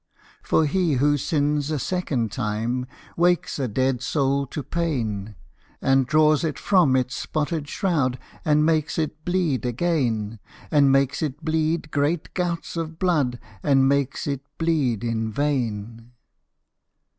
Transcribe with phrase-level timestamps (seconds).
[0.41, 5.35] For he who sins a second time Wakes a dead soul to pain,
[5.79, 10.39] And draws it from its spotted shroud, And makes it bleed again,
[10.71, 16.13] And makes it bleed great gouts of blood, And makes it bleed in vain!